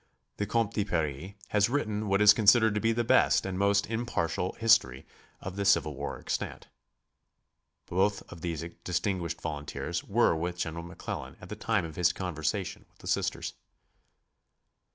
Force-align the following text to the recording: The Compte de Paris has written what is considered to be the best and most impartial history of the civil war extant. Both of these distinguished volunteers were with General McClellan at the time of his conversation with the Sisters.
The 0.37 0.47
Compte 0.47 0.73
de 0.73 0.83
Paris 0.89 1.33
has 1.49 1.69
written 1.69 2.07
what 2.07 2.23
is 2.23 2.33
considered 2.33 2.73
to 2.73 2.81
be 2.81 2.91
the 2.91 3.03
best 3.03 3.45
and 3.45 3.59
most 3.59 3.85
impartial 3.85 4.53
history 4.53 5.05
of 5.39 5.57
the 5.57 5.63
civil 5.63 5.93
war 5.95 6.17
extant. 6.19 6.69
Both 7.85 8.23
of 8.31 8.41
these 8.41 8.63
distinguished 8.83 9.39
volunteers 9.41 10.03
were 10.03 10.35
with 10.35 10.57
General 10.57 10.83
McClellan 10.85 11.37
at 11.39 11.49
the 11.49 11.55
time 11.55 11.85
of 11.85 11.97
his 11.97 12.13
conversation 12.13 12.87
with 12.89 12.97
the 12.97 13.07
Sisters. 13.07 13.53